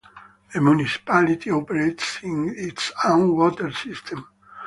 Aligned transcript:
The 0.51 0.59
municipality 0.59 1.51
operates 1.51 2.21
its 2.23 2.91
own 3.05 3.37
water 3.37 3.71
system. 3.71 4.25